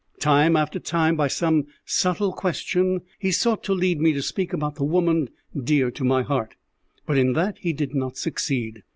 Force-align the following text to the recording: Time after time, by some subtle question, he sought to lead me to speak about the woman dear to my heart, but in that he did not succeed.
Time 0.19 0.55
after 0.55 0.79
time, 0.79 1.15
by 1.15 1.27
some 1.27 1.67
subtle 1.85 2.33
question, 2.33 3.01
he 3.19 3.31
sought 3.31 3.63
to 3.63 3.71
lead 3.71 4.01
me 4.01 4.11
to 4.13 4.21
speak 4.23 4.51
about 4.51 4.73
the 4.73 4.83
woman 4.83 5.29
dear 5.55 5.91
to 5.91 6.03
my 6.03 6.23
heart, 6.23 6.55
but 7.05 7.19
in 7.19 7.33
that 7.33 7.59
he 7.59 7.71
did 7.71 7.93
not 7.93 8.17
succeed. 8.17 8.81